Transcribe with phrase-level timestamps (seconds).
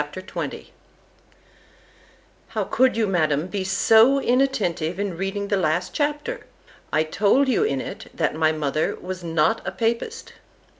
[0.11, 0.65] XX
[2.47, 6.47] ——How could you, Madam, be so inattentive in reading the last chapter?
[6.91, 10.33] I told you in it, _That my mother was not a papist.